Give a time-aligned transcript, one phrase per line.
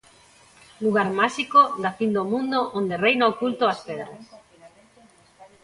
[0.83, 4.23] Lugar máxico da fin do mundo onde reina o culto ás pedras.